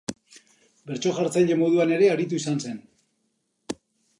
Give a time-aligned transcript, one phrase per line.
[0.91, 2.81] Bertso-jartzaile moduan ere aritu izan zen.